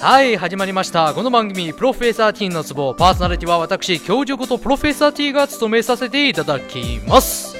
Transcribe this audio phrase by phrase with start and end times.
[0.00, 1.14] はい始まりました。
[1.14, 2.94] この番組プロフェッサー T のツボ。
[2.94, 7.56] パーソナリティは私教授ことプロフェッサー T が務めさせていただきます。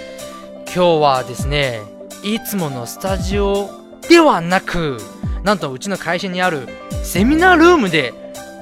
[0.66, 1.80] 今日はですね
[2.22, 3.70] いつものスタジオ
[4.08, 4.98] ではなく
[5.44, 6.68] なんとうちの会社にある
[7.02, 8.12] セミナールームで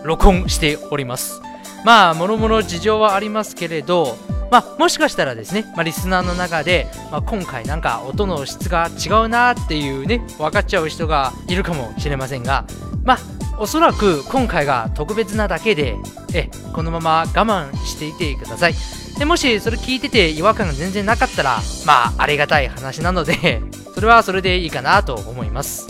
[0.04, 1.42] 録音しております。
[1.84, 4.16] まあもろもろ事情はありますけれど
[4.50, 12.64] まあ、もしかしたらですね、まあ、リスナーの中で、まあ、今回なんか音の質が違うなっていうね、分かっちゃう人がいるかもしれませんが、
[13.02, 13.18] まあ、
[13.58, 15.96] おそらく今回が特別なだけで、
[16.34, 18.74] え、このまま我慢していてください。
[19.18, 23.62] で、もしそれ聞いてて違和感が全然なかったら、まあ、ありがたい話なので
[23.94, 25.86] それはそれでいいかなと思います。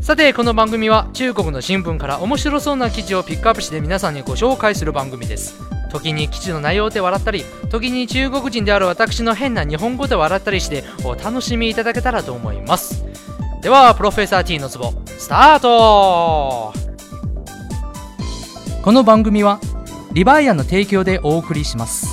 [0.00, 5.54] さて、この番組は中国の新聞から面白そうな記事をピックアップして皆さんにご紹介する番組です。
[5.92, 13.04] 時に基地の内容で笑ったり時に中国人である私の変な日本語で笑ったりしてお楽しみいただけたらと思います
[13.60, 16.81] ではプロフェッサー T のツボスタート
[18.82, 19.60] この番組は
[20.12, 22.08] リバイアの提供でお送りします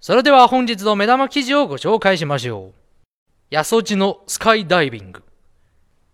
[0.00, 2.72] それでは本日の目玉記事をご紹介しましょ
[3.50, 3.56] う。
[3.56, 5.24] 八十路のスカイダイビング。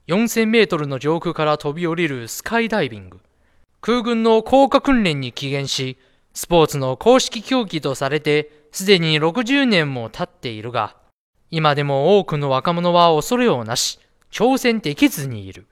[0.08, 3.20] 4000メートルの上空から飛び降りるスカイダイビング。
[3.82, 5.98] 空軍の降下訓練に起源し、
[6.32, 10.96] スポーツの公式競技とされて、すでに60年も経っているが、
[11.50, 13.98] 今でも多くの若者は恐れをなし、
[14.30, 15.66] 挑戦できずにいる。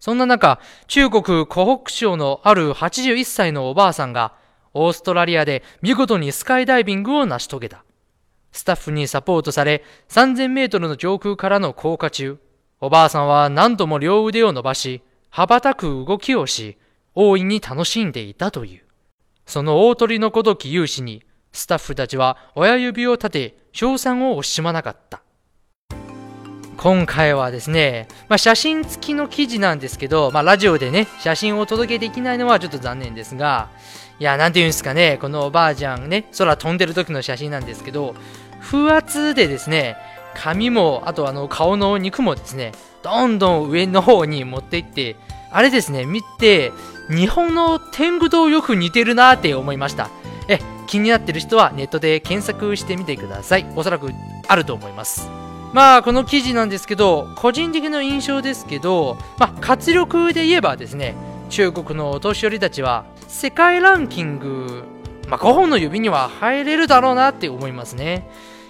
[0.00, 4.34] そんな中、中国湖北省のある81歳のおばあさんが、
[4.74, 7.84] オーストラリアで見事にスカイダイビングを成し遂げた。
[8.52, 12.38] スタッフにサポートされ、3000メートルの上空からの降下中、
[12.80, 16.76] おばあさんは何度も両腕を伸ばし、羽ばたく動きをし、
[17.14, 18.82] 大いに楽しんでいたという。
[19.46, 25.22] その大鳥のごとき勇士に、スタッフたちは親指を立て、称賛を惜しまなかった。
[26.76, 33.68] 今回はですね、まあ、写真付きの記事なんですけど、まあ、ラジオでね、写真をお届けできないのはちょっと残念ですが、
[34.18, 38.14] いや、なんて言うんですかね、このおばあちゃんね、空飛んでる時の写真なんですけど、
[38.60, 39.96] 風圧でですね、
[40.34, 42.72] 髪も、あとあの顔の肉もですね、
[43.02, 45.16] どんどん上の方に持っていって、
[45.50, 46.72] あれですね、見て、
[47.08, 50.10] 日本の天狗とよく似てるなって思いました。
[50.48, 53.66] え、気になってる人はネットで検索してみてください。
[53.76, 54.10] おそらく
[54.48, 55.45] あると思います。
[55.72, 61.14] まあ、この記事なんですけど、個人的な印象ですけど、まあ、活力で言えばですね、
[61.50, 64.84] 中国のお年寄りたちは、世界ランキング、
[65.28, 68.28] まあ、5本の指には入れるだろうなって思いますね。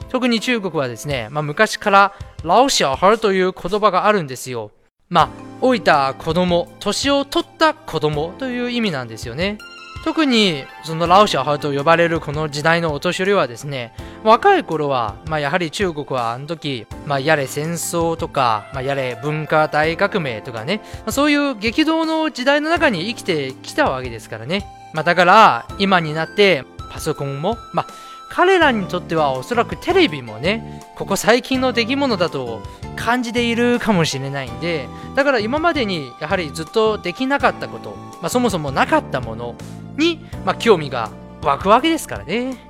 [0.08, 2.12] 特に中国はですね、まあ、昔から
[2.42, 4.70] 老小孩という言葉があるんですよ。
[5.08, 5.28] まあ、
[5.62, 9.58] 老いた子供、年を取った子供という意味なんですよね。
[10.04, 13.92] 特に、その老小孩と呼ばれるこの時代のお年寄りはですね、
[14.26, 24.66] 若い頃は、まあ、やはり中国はあの時、まあ、やれ戦争とか、まあ、やれ文化大革命とかね、まあ、そういう激動の時代の中に生きてきたわけですからね。
[24.92, 27.86] まあ、だから、今になって、パソコンも、まあ、
[28.28, 32.60] 彼らにとってはおそらくテレビもねここ最近の出来物だと
[32.96, 39.54] 感じているかもしれないんでだから今までにやはりずっとできなかったこと、まあ、そもそもなかったもの
[39.96, 41.10] に、まあ、興味が
[41.42, 42.65] 湧くわけですからね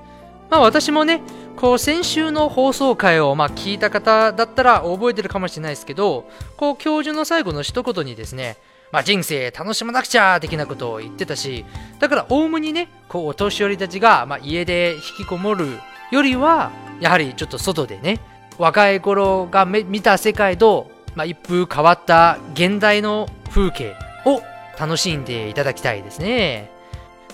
[0.50, 1.22] まあ私もね
[1.56, 8.56] こう先週の放送回をまあ聞いた方だったら覚えてるかもしれないですけどこう教授の最後の一言にですね
[8.92, 11.64] まあ、人生楽しまなくちゃ的なことを言ってたし、
[11.98, 15.66] だからおおむにね、こうお年寄りたちが、まあ、家で引きこもる
[16.10, 16.70] よりは、
[17.00, 18.20] やはりちょっと外でね、
[18.58, 24.40] 若い頃が見た世界と、まあ、一風変わった現代の風景を
[24.78, 26.75] 楽しんでいただきたいですね。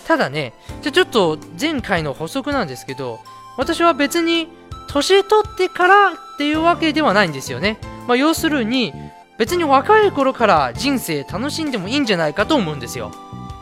[0.07, 0.53] ただね、
[0.83, 3.21] じゃちょっと前回の補足なんですけど、
[3.57, 4.49] 私は別に
[4.89, 7.79] 年取ってからっていうわけではないんですよね。
[8.07, 8.93] まあ、要するに、
[9.39, 13.13] 別に若い頃から人生楽しんでもいいんじゃないかと思うんですよ。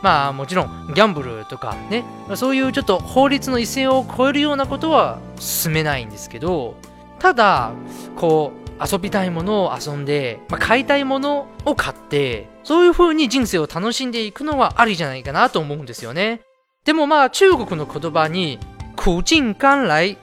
[0.01, 2.03] まあもちろんギャンブルとかね、
[2.35, 6.75] そういうちょっと法律の一線を越えるようなことは進めないんですけど、
[7.19, 7.71] ただ、
[8.15, 16.41] こう、遊びたいものを遊んで、まあ、買いたいものを買って、そういう風に人生を楽しんでいくのはありじゃないかなと思うんですよね。
[16.85, 18.59] でもまあ中国の言葉に、
[18.95, 20.17] 苦尽甘来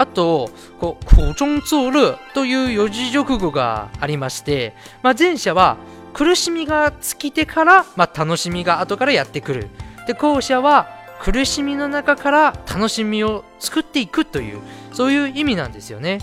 [0.00, 5.76] あと、こう、苦中作乐という四字熟語がありまして、まあ、前者は
[6.14, 9.68] 苦しみが尽きてから、まあ、楽しみが後からやってくる。
[10.06, 10.88] で、後者は
[11.20, 14.60] 苦しみの中から楽しみを作っていくという、
[14.94, 16.20] そういう意味なんですよね。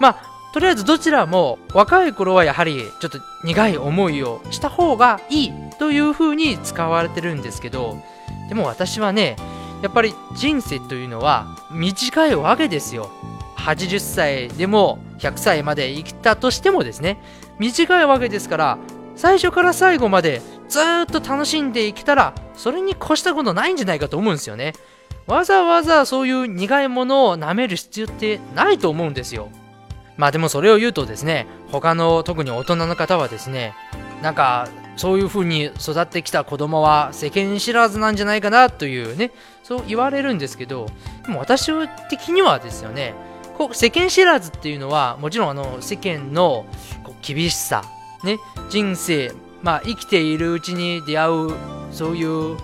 [0.00, 7.96] まあ、とりあえずどちらも若い頃はやはりちょっと苦い思いをした方がいいという風に使われてるんですけど、
[8.48, 9.36] でも私はね、
[9.82, 13.10] やっぱり人生というのは短いわけですよ。
[13.60, 17.18] 80歳でも100歳まで生きたとしてもですね
[17.58, 18.78] 短いわけですから
[19.16, 24.72] 最初から最後までずっと楽しんでいけたらそれに越したことないんじゃないかと思うんですよね
[25.26, 29.50] わざわざそういう苦いものを舐める必要ってないと思うんですよ
[30.20, 33.72] まあでもそれを言うとですね他の特に大人の方はですね
[34.20, 39.30] なんかそういう風に育ってきた子供は世間知らずなんじゃないかなというね
[39.62, 40.88] そう言われるんですけど
[41.24, 41.72] でも私
[42.10, 43.14] 的にはですよね
[43.56, 46.66] こう世間知らずっていうのはもちろんあの世間の
[47.02, 47.82] こう厳しさ
[48.22, 48.36] ね
[48.68, 49.32] 人生
[49.62, 51.50] まあ生きているうちに出会う
[51.92, 52.58] そういう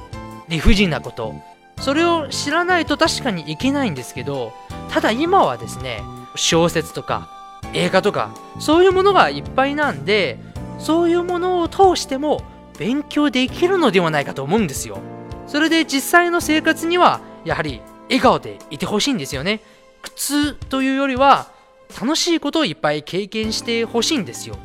[0.51, 1.35] 理不尽なこと
[1.79, 4.53] それを知らないと確かにいけないんですけど
[4.91, 6.03] ただ今はですね
[6.35, 7.36] 小説とか
[7.73, 10.39] 映画とかそういうものがいっぱいなんで
[10.79, 12.43] そういうものを通しても
[12.79, 14.99] 勉強できるのではないかと思うんですよ。
[15.47, 19.61] それで実際の生活にはやはり笑顔でいてほしいんですよね。
[20.03, 21.49] 苦痛というよりは
[22.01, 24.57] 楽しいことをいっぱい経験してほしいんですよ。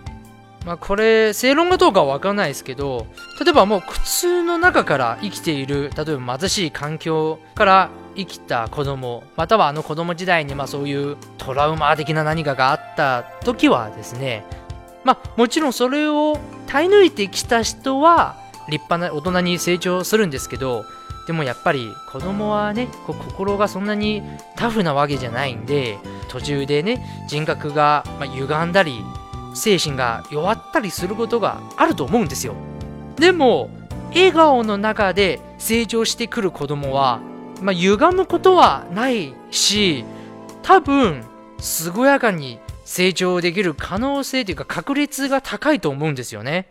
[0.66, 3.08] まあこれ正論かどうかは分からないですけど
[3.44, 14.46] 例えばもう苦痛の中から生きている例えば貧しい環境から生きた子供またはあの子供時代にまあそういうトラウマ的な何かがあった時はですね
[15.04, 16.38] まあもちろんそれを
[16.68, 18.38] 耐え抜いてきた人は
[18.70, 20.86] 立派な大人に成長するんですけど
[21.28, 24.24] でもやっぱり子供はね心がそんなに
[24.56, 25.98] タフなわけじゃないんで
[26.30, 29.04] 途中でね人格が、歪んだり
[29.54, 32.56] 精神が弱ったりすることがあると思うんですよ。
[33.18, 33.70] でも
[34.10, 37.22] 笑顔の中で成長してくる子供は、
[37.62, 40.04] まあ、歪むことはないし
[40.64, 41.24] 多分
[41.94, 46.68] 健やかに成長できる可能性というか確率が高いと思うんですよね、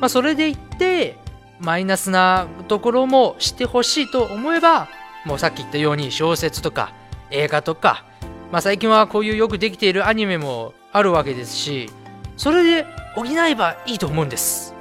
[0.00, 1.18] まあ、それでいって
[1.58, 4.88] マイナスなところもしてほしいと思えば
[5.26, 6.94] もうさっき言ったように小説とか
[7.30, 8.04] 映画とか、
[8.50, 11.90] まあ、最近はこういうよくできているアニメもあるわけですし
[12.36, 14.74] それで補えばいいと思うんです。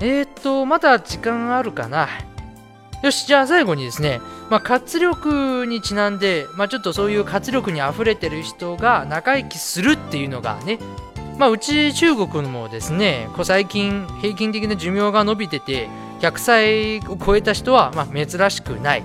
[0.00, 2.08] えー、っと、まだ時間あるかな。
[3.02, 4.20] よし、じゃあ最後にですね、
[4.50, 10.78] まあ、活力にちなんで、まあ、ちょっとそういう活力に溢れてる人が長生きするっていうのがね、
[11.38, 15.88] まあ、うち中国もですね、こう最近平均的な寿命が伸びてて、
[16.20, 19.02] 100歳を超えた人はま珍しくない。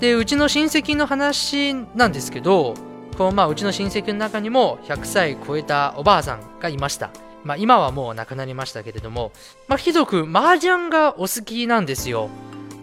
[0.00, 2.74] で、うちの親戚の話なんですけど、
[3.18, 7.10] こうまあうちの親戚の中にも100歳超えたおばあさんがいました。
[7.44, 9.32] まあ今はもう亡くなりましたけれども、
[9.68, 12.30] まあひどく麻雀がお好きなんですよ。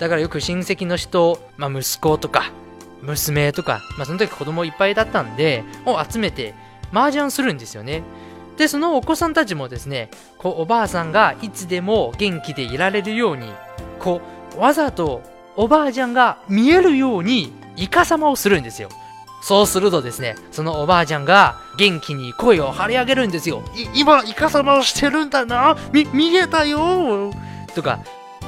[0.02, 2.52] だからよく親戚の人、まあ息子とか、
[3.04, 6.56] 娘とか、まあその時子供いっぱいだったんで、を集めて
[6.92, 8.02] 麻雀するんですよね。
[8.58, 10.10] で、そのお子さんたちもですね、
[10.40, 13.54] こうおばあさんがいつでも元気でいられるように、
[14.00, 14.22] こ
[14.58, 15.22] うわざと
[15.56, 18.90] おばあちゃんが見えるようにイカサマをするんですよ。
[19.44, 23.62] そうするとですね、そのおばあちゃんが元気に声を張り上げるんですよ。
[23.94, 27.32] 今、イカサマをしてるんだなみ、見えたよ
[27.76, 28.00] とか、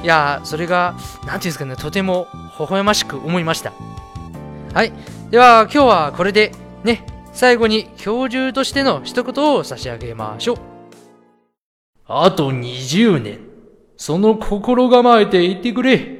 [0.04, 2.28] いやそれが、なんていうんですかね、とても
[2.58, 3.72] 微笑ましく思いました。
[4.74, 4.92] はい。
[5.30, 6.52] では、今日はこれで、
[6.84, 10.58] ね、最後に教授としての一言を差し上げましょう。
[12.06, 13.38] あと20年、
[13.96, 16.18] その心構えて言ってくれ。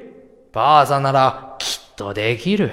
[0.51, 2.73] ばあさんなら、きっとできる。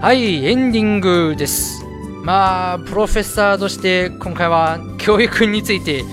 [0.00, 1.81] はい、エンディングです。
[2.22, 6.04] まあ、プロフェッサーとして今回は教育について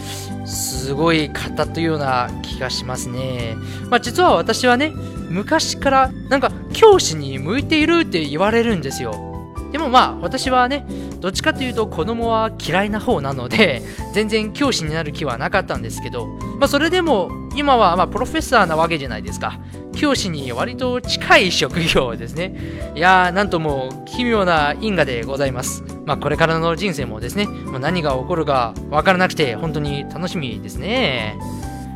[0.46, 3.56] すごい語ったような気がしますね。
[3.90, 4.92] まあ実は私はね、
[5.30, 9.30] 昔からなんか教師に向いているって言われるんですよ。
[9.72, 10.86] でもまあ私はね
[11.20, 19.60] どっちかというと子供は嫌いな方なので全然教師になる気はなかったんですけど、まあ、それでも今はまプロフェッサーなわけじゃないですか
[20.00, 22.56] 教師に割と近い職業ですね
[22.96, 31.38] いやーなんとも奇妙な因果でございますまあこれからの人生もですね、まあ、何が起こるかわからなくて本当に楽しみですね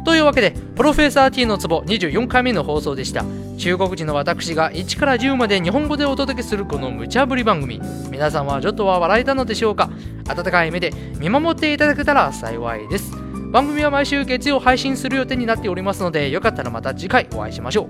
[0.04, 3.24] というわけで、プロフェッサー T のツボ24回目の放送でした。
[3.58, 7.80] 中国人の私が1から10まで日本語でお届けするこの無茶ぶり番組。
[8.12, 9.90] 皆さんはちょっとは笑えたのでしょうか？
[10.28, 13.23] 温かい目で見守っていただけたら幸いです。
[13.54, 17.88] 番組は毎週月曜配信する予定になっておりますので、よかったらまた次回お会いしましょう。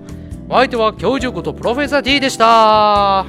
[0.50, 3.24] お相手は教授ことプロフェッサー D でした。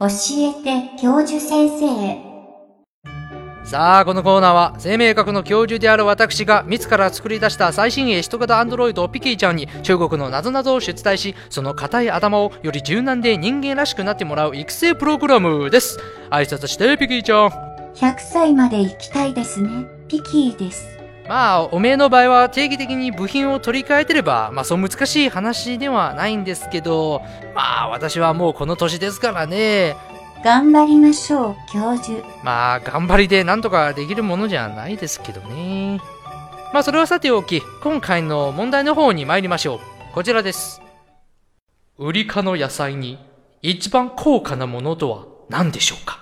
[0.00, 2.29] 教えて教授先生
[3.70, 16.00] さあ、このコーナーは生命学の教授である私が自ら作り出した最新鋭人型アンドロイドピキーちゃんに中国の謎々を出題し、その硬い頭をより柔軟で人間らしくなってもらう育成プログラムです。
[16.30, 17.48] 挨拶してピキーちゃん。
[17.94, 19.86] 100歳まで生きたいですね。
[20.08, 20.88] ピキーです。
[21.28, 27.22] まあ、おめえの場合は定期的に部品を取り替えてれば、まあそう難しい話ではないんですけど、
[27.54, 29.94] まあ私はもうこの年ですからね。
[30.42, 32.24] 頑張りましょう、教授。
[32.42, 36.00] まあ頑張りでなんとかできるものじゃないですけどね。
[36.72, 39.80] まあそれはさておき、今回の問題の方に参りましょう。
[40.14, 40.80] こちらです。
[41.98, 43.18] ウリ科の野菜に
[43.60, 46.18] 一番高価なものとは何でしょうか？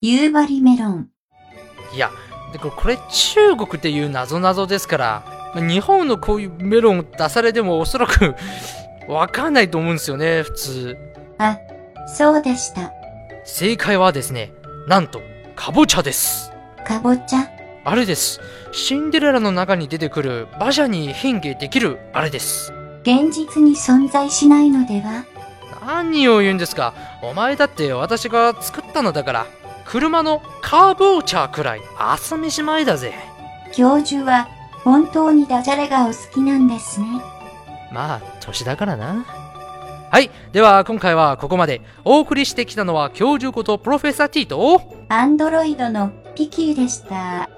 [0.00, 1.08] 夕張メロン。
[1.92, 2.12] いや、
[2.52, 8.34] でここれ中国っていう謎々ですから、まあ日本のこういうメロン出されてもおそらく
[9.08, 10.96] わかんないと思うんですよね、普通。
[11.38, 11.58] あ、
[12.06, 12.92] そうでした。
[13.44, 14.52] 正解はですね、
[14.86, 15.20] なんと、
[15.56, 16.52] かぼちゃです。
[16.86, 17.48] かぼちゃ？
[17.84, 18.40] あれです。
[18.72, 22.72] シンデレラの中に出てくる馬車に変形できるあれです。
[23.02, 25.24] 現実に存在しないのでは？
[25.86, 29.46] 何を言うんですかお前だって私が作ったのだから、
[29.86, 33.14] 車のカーボーチャーくらい朝飯前だぜ。
[33.72, 34.48] 教授は
[34.88, 37.06] 本当にダジャレがお好きなんですね。
[37.92, 39.22] まあ、年だからな。
[40.10, 40.30] はい。
[40.52, 41.82] では、今回はここまで。
[42.06, 44.80] お送りしてきたのは、教授ことプロフェッサー T と、
[45.10, 47.50] アンドロイドのピキーでした。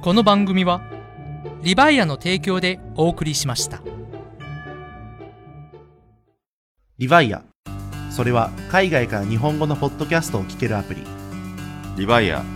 [0.00, 0.80] この番組は、
[1.62, 3.82] リバイアの提供でお送りしました。
[6.98, 7.42] リヴァイア。
[8.12, 11.02] それは海外から日本語のポッドキャストを聞けるアプリ。
[11.96, 12.55] リバイア。